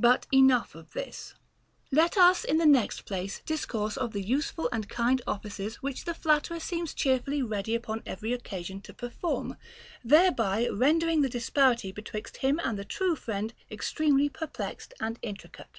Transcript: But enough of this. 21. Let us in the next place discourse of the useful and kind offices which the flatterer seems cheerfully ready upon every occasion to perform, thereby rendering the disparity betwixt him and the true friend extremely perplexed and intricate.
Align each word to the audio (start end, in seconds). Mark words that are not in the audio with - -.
But 0.00 0.26
enough 0.32 0.74
of 0.74 0.92
this. 0.92 1.36
21. 1.90 2.04
Let 2.04 2.16
us 2.16 2.42
in 2.42 2.58
the 2.58 2.66
next 2.66 3.02
place 3.04 3.42
discourse 3.46 3.96
of 3.96 4.10
the 4.12 4.20
useful 4.24 4.68
and 4.72 4.88
kind 4.88 5.22
offices 5.24 5.76
which 5.76 6.04
the 6.04 6.14
flatterer 6.14 6.58
seems 6.58 6.92
cheerfully 6.92 7.42
ready 7.42 7.76
upon 7.76 8.02
every 8.04 8.32
occasion 8.32 8.80
to 8.80 8.92
perform, 8.92 9.56
thereby 10.02 10.66
rendering 10.66 11.22
the 11.22 11.28
disparity 11.28 11.92
betwixt 11.92 12.38
him 12.38 12.58
and 12.64 12.76
the 12.76 12.84
true 12.84 13.14
friend 13.14 13.54
extremely 13.70 14.28
perplexed 14.28 14.94
and 14.98 15.20
intricate. 15.22 15.78